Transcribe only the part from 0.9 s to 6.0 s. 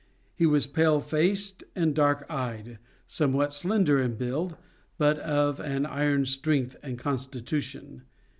faced and dark eyed, somewhat slender in build, but of an